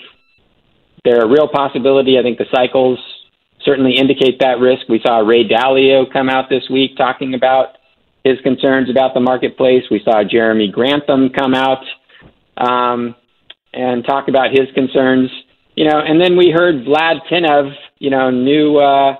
[1.05, 2.18] they're a real possibility.
[2.18, 2.98] I think the cycles
[3.64, 4.88] certainly indicate that risk.
[4.88, 7.77] We saw Ray Dalio come out this week talking about
[8.24, 9.85] his concerns about the marketplace.
[9.90, 11.85] We saw Jeremy Grantham come out
[12.57, 13.14] um,
[13.72, 15.31] and talk about his concerns.
[15.74, 19.16] You know, and then we heard Vlad Tenev, you know, new uh,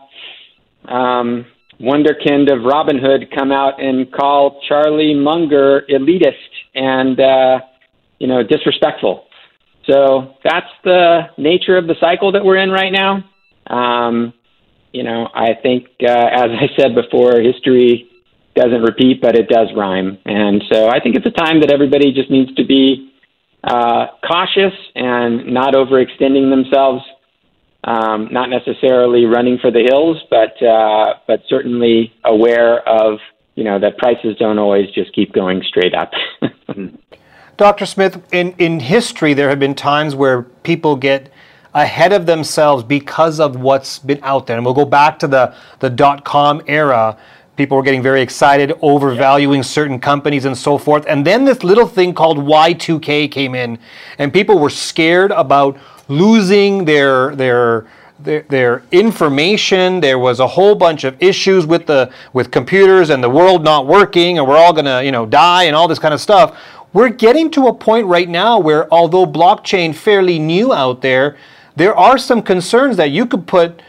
[0.91, 1.47] um,
[1.81, 6.35] wonderkind of Robinhood, come out and call Charlie Munger elitist
[6.75, 7.61] and uh,
[8.19, 9.25] you know disrespectful.
[9.89, 13.25] So that's the nature of the cycle that we're in right now.
[13.67, 14.35] Um,
[14.93, 18.11] you know, I think, uh, as I said before, history
[18.55, 20.19] doesn't repeat, but it does rhyme.
[20.25, 23.13] And so I think it's a time that everybody just needs to be
[23.65, 27.05] uh, cautious and not overextending themselves.
[27.85, 33.21] Um, not necessarily running for the hills, but uh, but certainly aware of
[33.59, 36.13] you know that prices don't always just keep going straight up.
[36.69, 36.89] Hmm.
[37.57, 37.87] Dr.
[37.87, 41.33] Smith, in, in history, there have been times where people get
[41.73, 44.57] ahead of themselves because of what's been out there.
[44.59, 47.19] And we'll go back to the, the dot com era
[47.57, 51.05] people were getting very excited, overvaluing certain companies and so forth.
[51.09, 53.79] And then this little thing called Y2K came in,
[54.19, 57.87] and people were scared about losing their their
[58.19, 60.01] their, their information.
[60.01, 63.87] There was a whole bunch of issues with the with computers and the world not
[63.87, 66.59] working, and we're all gonna you know die and all this kind of stuff.
[66.93, 71.37] We're getting to a point right now where, although blockchain fairly new out there,
[71.77, 73.83] there are some concerns that you could put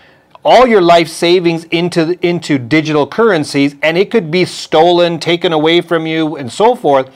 [0.44, 5.82] all your life savings into into digital currencies and it could be stolen taken away
[5.82, 7.10] from you and so forth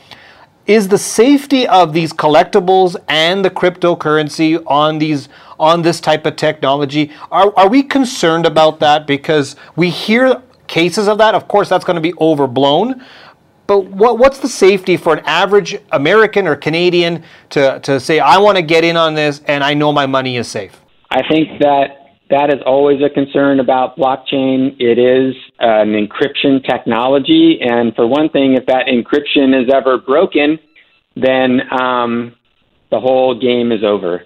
[0.65, 6.35] is the safety of these collectibles and the cryptocurrency on these on this type of
[6.35, 7.11] technology?
[7.31, 9.07] Are, are we concerned about that?
[9.07, 11.35] Because we hear cases of that.
[11.35, 13.03] Of course that's going to be overblown.
[13.65, 18.37] But what, what's the safety for an average American or Canadian to, to say, I
[18.37, 20.81] want to get in on this and I know my money is safe?
[21.09, 24.75] I think that that is always a concern about blockchain.
[24.79, 30.57] It is an encryption technology, and for one thing, if that encryption is ever broken,
[31.15, 32.35] then um,
[32.91, 34.23] the whole game is over.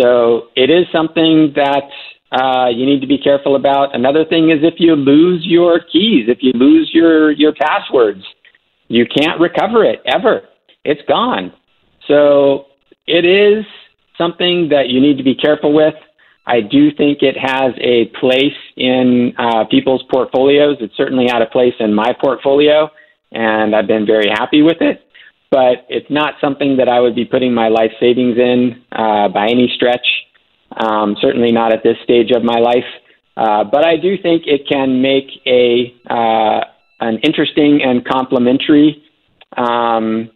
[0.00, 1.88] So it is something that
[2.32, 3.94] uh, you need to be careful about.
[3.94, 8.22] Another thing is if you lose your keys, if you lose your your passwords,
[8.88, 10.42] you can't recover it ever.
[10.84, 11.52] It's gone.
[12.08, 12.66] So
[13.06, 13.64] it is
[14.18, 15.94] something that you need to be careful with.
[16.46, 20.76] I do think it has a place in uh, people's portfolios.
[20.80, 22.88] It's certainly had a place in my portfolio,
[23.32, 25.02] and I've been very happy with it.
[25.50, 29.46] But it's not something that I would be putting my life savings in uh, by
[29.46, 30.06] any stretch.
[30.76, 32.84] Um, certainly not at this stage of my life.
[33.36, 36.60] Uh, but I do think it can make a uh,
[37.00, 39.02] an interesting and complementary
[39.56, 40.30] um,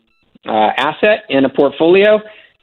[0.46, 2.20] uh, asset in a portfolio.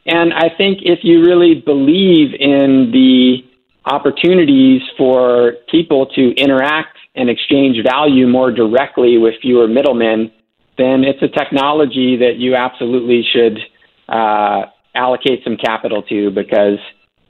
[0.07, 3.39] And I think if you really believe in the
[3.85, 10.31] opportunities for people to interact and exchange value more directly with fewer middlemen,
[10.77, 13.59] then it's a technology that you absolutely should
[14.07, 16.79] uh, allocate some capital to because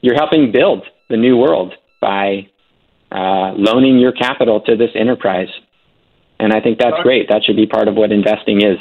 [0.01, 2.47] you're helping build the new world by
[3.11, 5.47] uh, loaning your capital to this enterprise.
[6.39, 7.29] And I think that's great.
[7.29, 8.77] That should be part of what investing is.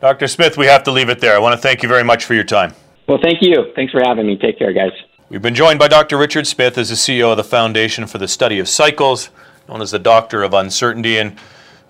[0.00, 0.28] Dr.
[0.28, 1.34] Smith, we have to leave it there.
[1.34, 2.74] I want to thank you very much for your time.
[3.10, 3.72] Well, thank you.
[3.74, 4.36] Thanks for having me.
[4.36, 4.92] Take care, guys.
[5.30, 6.16] We've been joined by Dr.
[6.16, 9.30] Richard Smith as the CEO of the Foundation for the Study of Cycles,
[9.68, 11.18] known as the Doctor of Uncertainty.
[11.18, 11.36] And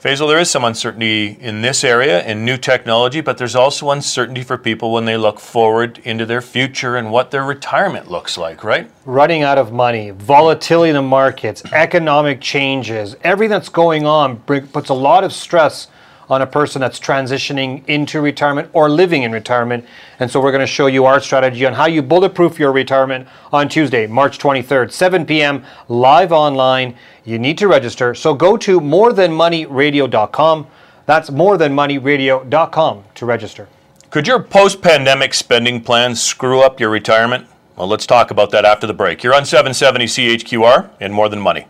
[0.02, 4.42] Faisal, there is some uncertainty in this area in new technology, but there's also uncertainty
[4.42, 8.64] for people when they look forward into their future and what their retirement looks like,
[8.64, 8.90] right?
[9.04, 14.88] Running out of money, volatility in the markets, economic changes, everything that's going on puts
[14.88, 15.88] a lot of stress
[16.30, 19.84] on a person that's transitioning into retirement or living in retirement.
[20.20, 23.26] And so we're going to show you our strategy on how you bulletproof your retirement
[23.52, 26.96] on Tuesday, March 23rd, 7 p.m., live online.
[27.24, 28.14] You need to register.
[28.14, 30.66] So go to morethanmoneyradio.com.
[31.06, 33.68] That's morethanmoneyradio.com to register.
[34.10, 37.46] Could your post pandemic spending plans screw up your retirement?
[37.76, 39.22] Well, let's talk about that after the break.
[39.22, 41.66] You're on 770 CHQR and More Than Money.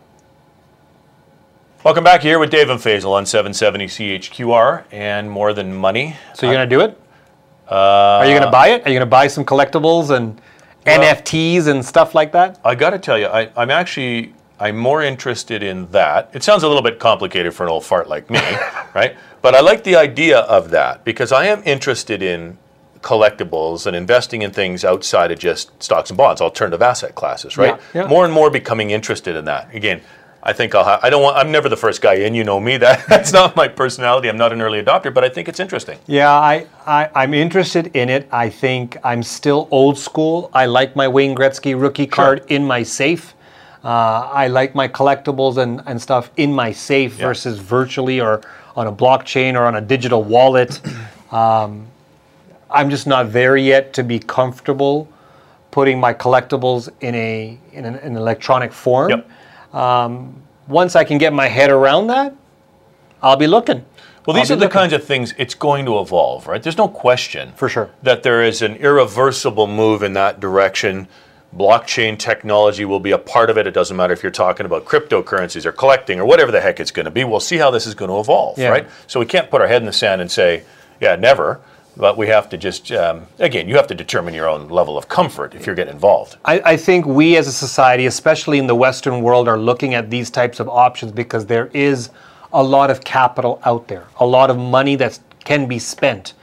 [1.82, 6.14] Welcome back here with Dave and Faisal on 770 CHQR and More Than Money.
[6.34, 7.00] So you're gonna do it?
[7.68, 8.86] Are you gonna uh, buy it?
[8.86, 10.38] Are you gonna buy some collectibles and
[10.84, 12.60] NFTs and stuff like that?
[12.66, 16.28] I got to tell you, I, I'm actually I'm more interested in that.
[16.34, 18.40] It sounds a little bit complicated for an old fart like me,
[18.94, 19.16] right?
[19.40, 22.58] But I like the idea of that because I am interested in
[23.00, 27.80] collectibles and investing in things outside of just stocks and bonds, alternative asset classes, right?
[27.94, 28.08] Yeah, yeah.
[28.08, 29.74] More and more becoming interested in that.
[29.74, 30.02] Again,
[30.42, 30.84] I think I'll.
[30.84, 31.36] Ha- I don't want.
[31.36, 32.34] I'm never the first guy in.
[32.34, 32.76] You know me.
[32.78, 34.28] That that's not my personality.
[34.28, 35.98] I'm not an early adopter, but I think it's interesting.
[36.06, 38.26] Yeah, I, I, I'm interested in it.
[38.32, 40.50] I think I'm still old school.
[40.54, 43.34] I like my Wayne Gretzky rookie card in my safe.
[43.84, 47.26] Uh, I like my collectibles and, and stuff in my safe Yeah.
[47.26, 48.42] versus virtually or
[48.76, 50.80] on a blockchain or on a digital wallet.
[51.32, 51.86] um,
[52.70, 55.08] I'm just not there yet to be comfortable
[55.70, 59.10] putting my collectibles in a in an, an electronic form.
[59.10, 59.30] Yep.
[59.72, 62.34] Um, once I can get my head around that,
[63.22, 63.84] I'll be looking.
[64.26, 64.72] Well, these are the looking.
[64.74, 66.62] kinds of things it's going to evolve, right?
[66.62, 67.90] There's no question For sure.
[68.02, 71.08] that there is an irreversible move in that direction.
[71.56, 73.66] Blockchain technology will be a part of it.
[73.66, 76.92] It doesn't matter if you're talking about cryptocurrencies or collecting or whatever the heck it's
[76.92, 77.24] going to be.
[77.24, 78.68] We'll see how this is going to evolve, Yeah.
[78.68, 78.88] right?
[79.06, 80.64] So we can't put our head in the sand and say,
[81.00, 81.60] yeah, never.
[81.96, 85.08] But we have to just, um, again, you have to determine your own level of
[85.08, 86.36] comfort if you're getting involved.
[86.44, 90.08] I, I think we as a society, especially in the Western world, are looking at
[90.08, 92.10] these types of options because there is
[92.52, 96.34] a lot of capital out there, a lot of money that can be spent.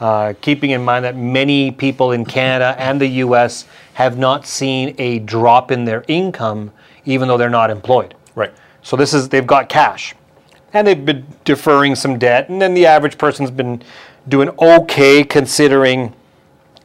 [0.00, 4.96] Uh, keeping in mind that many people in Canada and the US have not seen
[4.98, 6.72] a drop in their income,
[7.04, 8.14] even though they're not employed.
[8.34, 8.52] Right.
[8.82, 10.14] So this is they've got cash,
[10.72, 13.82] and they've been deferring some debt, and then the average person's been
[14.28, 16.14] doing okay considering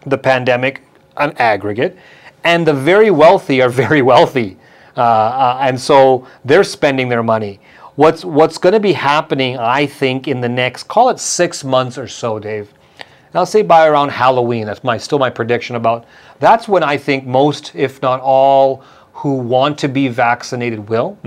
[0.06, 0.82] the pandemic
[1.16, 1.98] on aggregate,
[2.44, 4.58] and the very wealthy are very wealthy,
[4.96, 7.60] uh, uh, and so they're spending their money.
[7.96, 11.98] What's what's going to be happening, I think, in the next call it six months
[11.98, 12.74] or so, Dave.
[12.98, 14.66] And I'll say by around Halloween.
[14.66, 16.06] That's my still my prediction about.
[16.40, 21.18] That's when I think most, if not all, who want to be vaccinated will.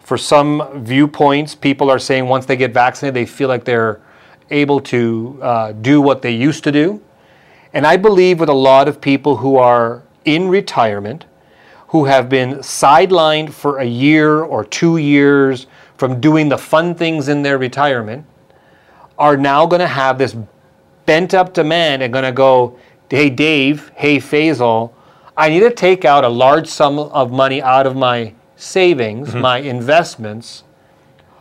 [0.00, 4.00] For some viewpoints, people are saying once they get vaccinated, they feel like they're
[4.50, 7.02] able to uh, do what they used to do.
[7.72, 11.26] And I believe with a lot of people who are in retirement,
[11.88, 17.28] who have been sidelined for a year or two years from doing the fun things
[17.28, 18.26] in their retirement,
[19.18, 20.36] are now going to have this
[21.06, 22.78] bent up demand and going to go,
[23.08, 24.92] hey, Dave, hey, Faisal,
[25.36, 29.58] I need to take out a large sum of money out of my savings, my
[29.58, 30.64] investments,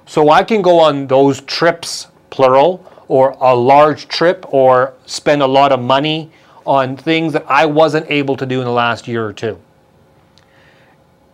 [0.06, 5.48] so I can go on those trips, plural, or a large trip, or spend a
[5.48, 6.32] lot of money
[6.66, 9.60] on things that I wasn't able to do in the last year or two.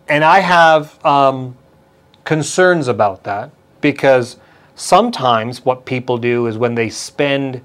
[0.08, 1.56] And I have um,
[2.24, 4.36] concerns about that because
[4.74, 7.62] sometimes what people do is when they spend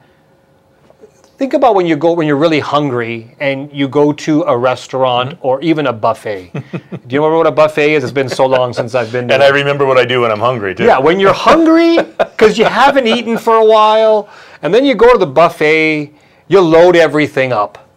[1.38, 5.38] think about when you go when you're really hungry and you go to a restaurant
[5.41, 6.52] or even a buffet.
[6.54, 6.62] do
[7.10, 8.04] you remember what a buffet is?
[8.04, 9.36] It's been so long since I've been there.
[9.36, 10.86] And I remember what I do when I'm hungry, too.
[10.86, 14.30] yeah, when you're hungry because you haven't eaten for a while,
[14.63, 16.12] and then you go to the buffet,
[16.47, 17.88] you load everything up,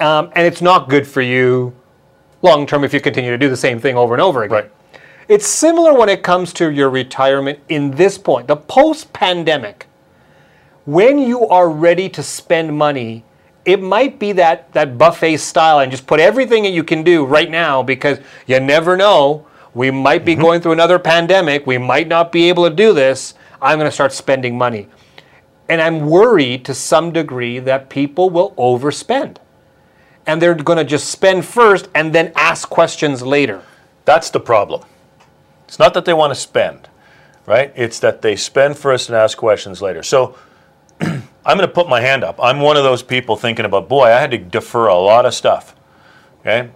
[0.00, 1.74] um, and it's not good for you
[2.42, 4.64] long term if you continue to do the same thing over and over again.
[4.64, 4.72] Right.
[5.28, 9.87] It's similar when it comes to your retirement in this point, the post pandemic.
[10.88, 13.22] When you are ready to spend money,
[13.66, 17.26] it might be that, that buffet style and just put everything that you can do
[17.26, 19.46] right now because you never know.
[19.74, 20.40] We might be mm-hmm.
[20.40, 21.66] going through another pandemic.
[21.66, 23.34] We might not be able to do this.
[23.60, 24.88] I'm going to start spending money.
[25.68, 29.36] And I'm worried to some degree that people will overspend.
[30.26, 33.62] And they're going to just spend first and then ask questions later.
[34.06, 34.84] That's the problem.
[35.66, 36.88] It's not that they want to spend,
[37.44, 37.74] right?
[37.76, 40.02] It's that they spend first and ask questions later.
[40.02, 40.34] So
[41.00, 42.38] I'm going to put my hand up.
[42.42, 45.32] I'm one of those people thinking about, boy, I had to defer a lot of
[45.34, 45.74] stuff.
[46.40, 46.70] Okay?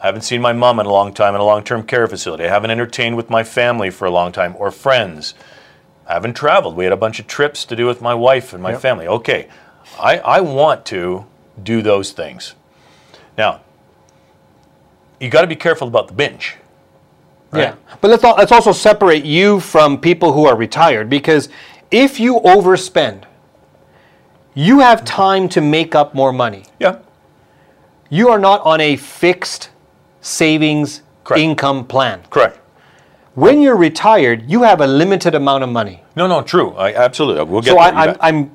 [0.00, 2.44] I haven't seen my mom in a long time in a long term care facility.
[2.44, 5.34] I haven't entertained with my family for a long time or friends.
[6.06, 6.76] I haven't traveled.
[6.76, 8.80] We had a bunch of trips to do with my wife and my Yep.
[8.80, 9.06] family.
[9.08, 9.48] Okay,
[9.98, 11.26] I, I want to
[11.62, 12.54] do those things.
[13.36, 13.60] Now,
[15.20, 16.56] you got to be careful about the binge.
[17.52, 21.48] Yeah, but let's let's also separate you from people who are retired because
[21.90, 23.24] if you overspend,
[24.58, 26.64] you have time to make up more money.
[26.80, 26.98] Yeah.
[28.10, 29.70] You are not on a fixed
[30.20, 31.40] savings Correct.
[31.40, 32.22] income plan.
[32.28, 32.58] Correct.
[33.34, 36.02] When you're retired, you have a limited amount of money.
[36.16, 36.72] No, no, true.
[36.72, 37.44] I absolutely.
[37.44, 37.78] We'll get So.
[37.78, 38.16] I, I'm.
[38.20, 38.54] I'm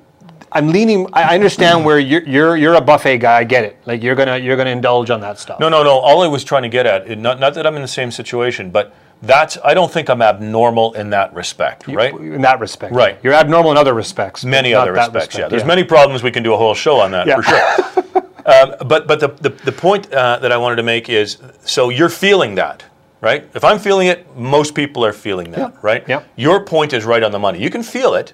[0.55, 1.07] I'm leaning.
[1.13, 3.39] I understand where you're you're you're a buffet guy.
[3.39, 3.79] I get it.
[3.85, 5.59] Like you're gonna you're gonna indulge on that stuff.
[5.59, 5.97] no, no, no.
[5.97, 8.69] All I was trying to get at, not, not that I'm in the same situation,
[8.69, 8.93] but
[9.23, 12.13] That's I don't think I'm abnormal in that respect, right?
[12.13, 12.93] In that respect.
[12.93, 13.17] Right.
[13.23, 14.43] You're abnormal in other respects.
[14.43, 15.13] many other respects.
[15.35, 16.23] yeah, respect, there's many problems.
[16.23, 17.37] We can do a whole show on that Yeah.
[17.37, 18.23] for sure.
[18.45, 21.87] um, but but the the, the point uh, that I wanted to make is so
[21.89, 22.83] you're feeling that.
[23.21, 23.49] Right?
[23.55, 25.79] If I'm feeling it, most people are feeling that, Yeah.
[25.81, 26.03] right?
[26.09, 26.23] Yeah.
[26.35, 27.59] Your point is right on the money.
[27.63, 28.33] You can feel it,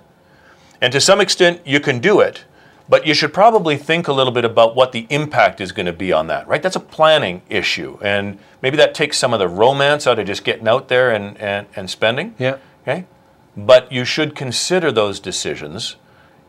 [0.81, 2.45] and to some extent, you can do it,
[2.89, 5.93] but you should probably think a little bit about what the impact is going to
[5.93, 6.61] be on that, right?
[6.61, 7.99] That's a planning issue.
[8.01, 11.37] And maybe that takes some of the romance out of just getting out there and,
[11.37, 12.33] and, and spending.
[12.39, 12.57] Yeah.
[12.81, 13.05] Okay.
[13.55, 15.97] But you should consider those decisions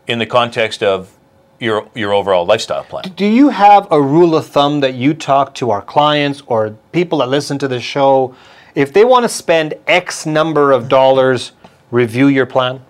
[0.07, 1.17] in the context of
[1.59, 3.05] your, your overall lifestyle plan.
[3.15, 7.19] Do you have a rule of thumb that you talk to our clients or people
[7.19, 8.35] that listen to the show?
[8.75, 11.53] If they want to spend X number of dollars,
[11.91, 12.81] review your plan?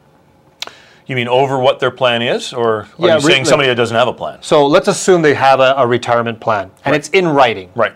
[1.11, 3.97] You mean over what their plan is, or are Yeah, you saying somebody that doesn't
[3.97, 4.39] have a plan?
[4.43, 7.73] So let's assume they have a, a retirement plan and it's in writing.
[7.75, 7.95] Right.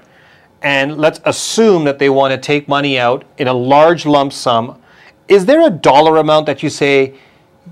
[0.62, 4.82] And let's assume that they want to take money out in a large lump sum.
[5.28, 7.14] Is there a dollar amount that you say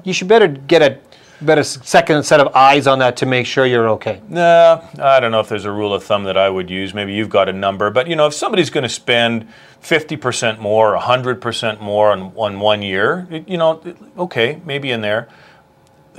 [0.05, 1.01] you should better get a
[1.45, 4.21] better second set of eyes on that to make sure you're okay?
[4.29, 6.95] No, I don't know if there's a rule of thumb that I would use.
[6.95, 9.49] Maybe you've got a number, but you know, if somebody's going to spend
[9.83, 15.01] 50% more, 100% more on, on one year, it- you know, it- okay, maybe in
[15.01, 15.29] there.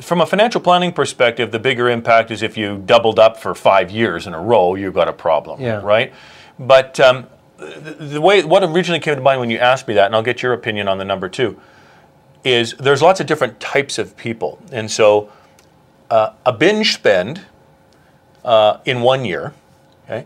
[0.02, 3.92] From a financial planning perspective, the bigger impact is if you doubled up for five
[3.92, 5.82] years in a row, you've got a problem, Yeah.
[5.84, 6.12] right?
[6.60, 10.08] But um, the, the way what originally came to mind when you asked me that,
[10.08, 11.60] and I'll get your opinion on the number too,
[12.44, 15.32] is there's lots of different types of people, and so
[16.10, 17.42] uh, a binge spend
[18.44, 19.54] uh, in one year,
[20.06, 20.26] okay,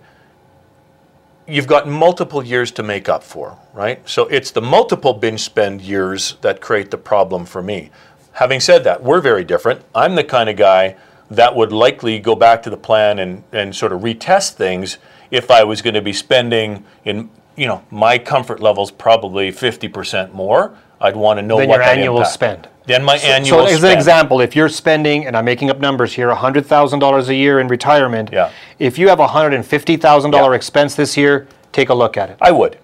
[1.48, 4.08] you've got multiple years to make up for, right?
[4.08, 7.90] So it's the multiple binge spend years that create the problem for me.
[8.34, 9.82] Having said that, we're very different.
[9.96, 10.98] I'm the kind of guy
[11.32, 14.98] that would likely go back to the plan and, and sort of retest things
[15.32, 20.34] if I was going to be spending in, you know, my comfort levels probably 50%
[20.34, 20.78] more.
[21.00, 22.68] I'd want to know Than what your that annual impact- spend.
[22.86, 23.86] Then my So annual So as spend.
[23.92, 27.68] an example, if you're spending, and I'm making up numbers here, $100,000 a year in
[27.68, 28.50] retirement, Yeah.
[28.80, 30.56] if you have a $150,000 Yeah.
[30.56, 32.38] expense this year, take a look at it.
[32.42, 32.78] I would.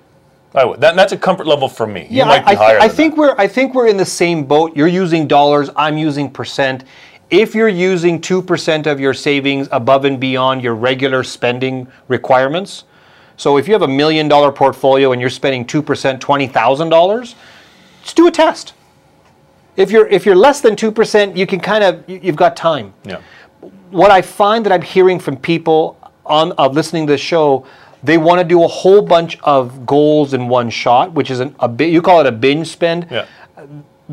[0.53, 0.82] I would.
[0.82, 2.01] That, that's a comfort level for me.
[2.09, 3.20] you Yeah, might be I, I, higher I than think that.
[3.22, 4.76] we're I think we're in the same boat.
[4.76, 6.84] You're using dollars, I'm using percent.
[7.32, 12.84] If you're using two percent of your savings above and beyond your regular spending requirements,
[13.38, 16.89] so if you have a million dollar portfolio and you're spending two percent, twenty thousand
[16.89, 17.34] dollars,
[18.03, 18.73] just do a test.
[19.75, 22.55] If you're if you're less than two percent, you can kind of you- you've got
[22.55, 23.17] time Yeah.
[23.89, 27.65] what I find that I'm hearing from people on of listening to the show,
[28.03, 31.55] they want to do a whole bunch of goals in one shot, which is an,
[31.59, 31.89] a bit.
[31.89, 33.07] You call it a binge spend.
[33.09, 33.25] Yeah.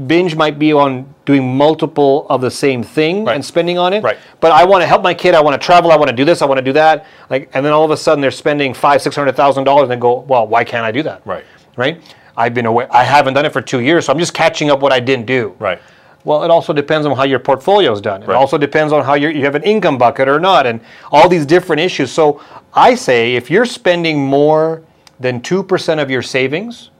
[0.07, 3.34] Binge might be on doing multiple of the same thing Right.
[3.34, 4.03] and spending on it.
[4.05, 4.16] Right.
[4.41, 5.34] But I want to help my kid.
[5.34, 5.91] I want to travel.
[5.91, 6.41] I want to do this.
[6.43, 7.05] I want to do that.
[7.28, 9.91] Like, and then all of a sudden they're spending five, six hundred thousand dollars, and
[9.93, 11.45] they go, "Well, why can't I do that?" Right.
[11.76, 12.01] Right.
[12.41, 12.86] I've been away.
[12.91, 15.26] I haven't done it for two years, so I'm just catching up what I didn't
[15.26, 15.55] do.
[15.59, 15.78] Right.
[16.24, 18.22] Well, it also depends on how your portfolio is done.
[18.22, 18.36] It Right.
[18.36, 20.80] also depends on how you have an income bucket or not, and
[21.12, 22.11] all these different issues.
[22.11, 22.41] So
[22.74, 24.82] I say if you're spending more
[25.18, 26.91] than 2% of your savings,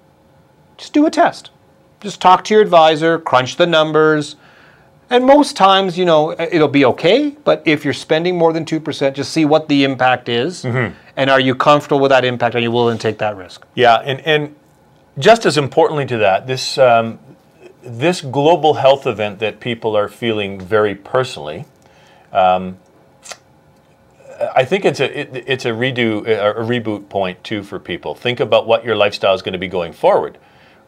[0.77, 1.51] just do a test.
[2.01, 4.37] Just talk to your advisor, crunch the numbers,
[5.11, 7.37] and most times, you know, it'll be okay.
[7.45, 10.63] But if you're spending more than 2%, just see what the impact is.
[10.65, 10.95] Mm-hmm.
[11.17, 12.55] And are you comfortable with that impact?
[12.55, 13.67] Are you willing to take that risk?
[13.75, 14.55] Yeah, and, and
[15.21, 17.19] just as importantly to that, this um,
[17.83, 21.65] this global health event that people are feeling very personally,
[22.33, 22.79] um,
[24.55, 28.15] I think it's a it, it's a redo a, reboot point too for people.
[28.15, 30.39] Think about what your lifestyle is going to be going forward,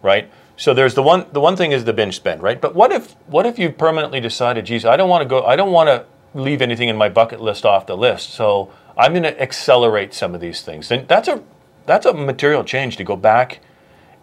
[0.03, 0.30] right?
[0.57, 2.61] So there's the one the one thing is the binge spend, right?
[2.61, 5.57] But what if what if you permanently decided, geez, I don't want to go, I
[5.57, 9.22] don't want to leave anything in my bucket list off the list, so I'm going
[9.24, 10.91] to accelerate some of these things.
[10.91, 11.43] And that's a
[11.85, 13.61] that's a material change to go back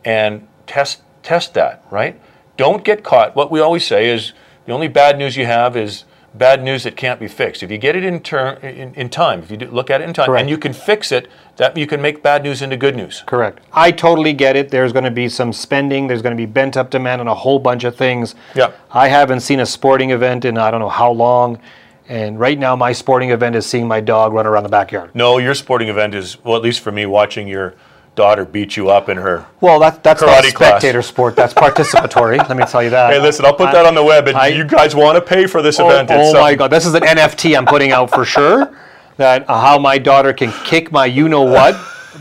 [0.06, 2.20] and test test that, right?
[2.58, 3.36] Don't get caught.
[3.36, 4.34] What we always say is
[4.66, 7.64] the only bad news you have is bad news that can't be fixed.
[7.64, 10.14] If you get it in turn in, in time, if you look at it in
[10.14, 10.41] time, Correct.
[10.41, 11.28] and you can fix it,
[11.58, 13.24] that you can make bad news into good news.
[13.26, 13.60] Correct.
[13.74, 14.70] I totally get it.
[14.70, 16.08] There's going to be some spending.
[16.08, 18.36] There's going to be bent up demand on a whole bunch of things.
[18.56, 18.72] Yeah.
[18.91, 21.60] I haven't seen a sporting event in I don't know how long,
[22.08, 25.12] and right now my sporting event is seeing my dog run around the backyard.
[25.14, 27.76] No, your sporting event is well, at least for me, watching your
[28.20, 29.45] daughter beat you up in her.
[29.61, 30.70] Well, that, that's not Karate class.
[30.72, 31.38] spectator sport.
[31.38, 32.38] That's participatory.
[32.49, 33.13] let me tell you that.
[33.13, 35.47] Hey, listen, I'll put that on the web, and I- you guys want to pay
[35.47, 36.09] for this Oh, event?
[36.11, 36.53] oh my.
[36.53, 36.67] God!
[36.70, 38.76] This is an NFT I'm putting out for sure.
[39.15, 41.76] That uh, how my daughter can kick my you know what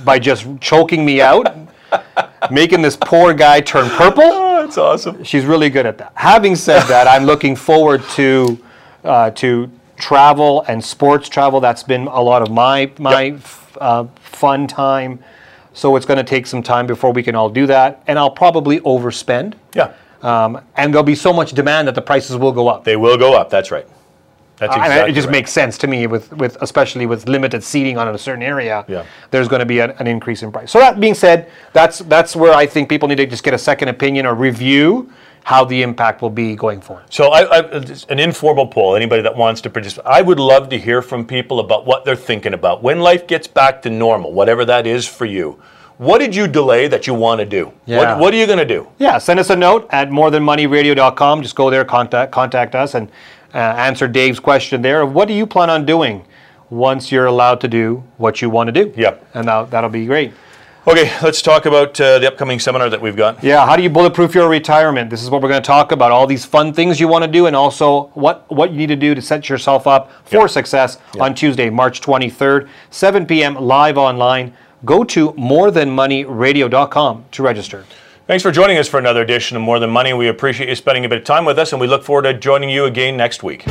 [0.05, 1.47] by just choking me out,
[2.51, 4.23] making this poor guy turn purple.
[4.25, 5.25] Oh, that's awesome.
[5.25, 6.13] She's really good at that.
[6.15, 8.59] Having said that, I'm looking forward to
[9.03, 11.59] uh, to travel and sports travel.
[11.61, 15.19] That's been a lot of my my f- uh, fun time.
[15.79, 18.33] So it's going to take some time before we can all do that, and I'll
[18.33, 19.55] probably overspend.
[19.77, 19.95] Yeah.
[20.23, 22.83] Um, and there'll be so much demand that the prices will go up.
[22.83, 23.49] They will go up.
[23.49, 23.87] That's right.
[24.57, 25.33] That's And exactly it just right.
[25.33, 28.85] makes sense to me with, with especially with limited seating on a certain area.
[28.89, 29.07] Yeah.
[29.31, 30.73] There's going to be an, an increase in price.
[30.73, 33.59] So that being said, that's that's where I think people need to just get a
[33.59, 35.13] second opinion or review
[35.49, 37.07] how the impact will be going forward.
[37.09, 37.61] So, I, I,
[38.11, 38.95] an informal poll.
[38.95, 42.17] Anybody that wants to participate, I would love to hear from people about what they're
[42.17, 45.59] thinking about when life gets back to normal, whatever that is for you.
[45.97, 47.73] What did you delay that you want to do?
[47.87, 47.97] Yeah.
[47.97, 48.89] What, what are you going to do?
[48.99, 51.41] Yeah, send us a note at morethanmoneyradio.com.
[51.41, 53.09] Just go there, contact contact us, and
[53.55, 55.07] uh, answer Dave's question there.
[55.07, 56.27] What do you plan on doing
[56.69, 58.93] once you're allowed to do what you want to do?
[58.95, 59.31] Yep.
[59.33, 60.35] and that, that'll be great.
[60.87, 63.45] Okay, let's talk about uh, the upcoming seminar that we've got.
[63.45, 65.11] Yeah, how do you bulletproof your retirement?
[65.11, 66.13] This is what we're going to talk about.
[66.13, 68.97] All these fun things you want to do, and also what what you need to
[68.97, 70.51] do to set yourself up for Yep.
[70.51, 73.55] success on Tuesday, March 23rd, 7 p.m.
[73.57, 74.55] live online.
[74.85, 77.85] Go to morethanmoneyradio.com to register.
[78.29, 80.13] Thanks for joining us for another edition of More Than Money.
[80.13, 82.35] We appreciate you spending a bit of time with us, and we look forward to
[82.35, 83.65] joining you again next week.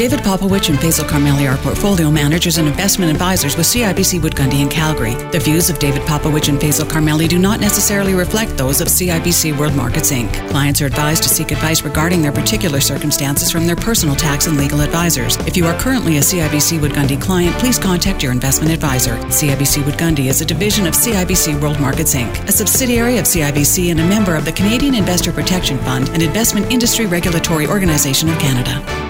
[0.00, 4.62] David Popowich and Faisal Karmali are portfolio managers and investment advisors with CIBC Wood Gundy
[4.62, 5.14] in Calgary.
[5.30, 9.58] The views of David Popowich and Faisal Karmali do not necessarily reflect those of CIBC
[9.58, 10.32] World Markets Inc.
[10.48, 14.56] Clients are advised to seek advice regarding their particular circumstances from their personal tax and
[14.56, 15.36] legal advisors.
[15.46, 19.16] If you are currently a CIBC Wood Gundy client, please contact your investment advisor.
[19.26, 23.90] CIBC Wood Gundy is a division of CIBC World Markets Inc., a subsidiary of CIBC
[23.90, 28.38] and a member of the Canadian Investor Protection Fund, and investment industry regulatory organization of
[28.38, 29.09] Canada.